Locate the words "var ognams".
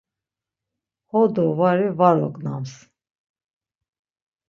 2.01-2.77